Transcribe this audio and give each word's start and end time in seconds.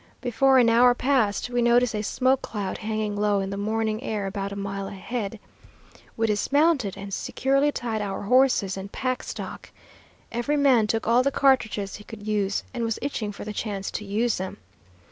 Before 0.19 0.57
an 0.57 0.67
hour 0.67 0.95
passed, 0.95 1.51
we 1.51 1.61
noticed 1.61 1.93
a 1.93 2.01
smoke 2.01 2.41
cloud 2.41 2.79
hanging 2.79 3.15
low 3.15 3.39
in 3.39 3.51
the 3.51 3.55
morning 3.55 4.01
air 4.01 4.25
about 4.25 4.51
a 4.51 4.55
mile 4.55 4.87
ahead. 4.87 5.39
We 6.17 6.25
dismounted 6.25 6.97
and 6.97 7.13
securely 7.13 7.71
tied 7.71 8.01
our 8.01 8.23
horses 8.23 8.77
and 8.77 8.91
pack 8.91 9.21
stock. 9.21 9.69
Every 10.31 10.57
man 10.57 10.87
took 10.87 11.07
all 11.07 11.21
the 11.21 11.29
cartridges 11.29 11.97
he 11.97 12.03
could 12.03 12.25
use, 12.27 12.63
and 12.73 12.83
was 12.83 12.97
itching 12.99 13.31
for 13.31 13.45
the 13.45 13.53
chance 13.53 13.91
to 13.91 14.03
use 14.03 14.37
them. 14.39 14.57